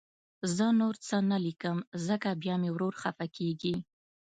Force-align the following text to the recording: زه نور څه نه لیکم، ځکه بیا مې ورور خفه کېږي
زه 0.55 0.65
نور 0.79 0.95
څه 1.07 1.17
نه 1.31 1.37
لیکم، 1.45 1.77
ځکه 2.07 2.29
بیا 2.41 2.55
مې 2.61 2.69
ورور 2.71 2.93
خفه 3.01 3.25
کېږي 3.37 3.75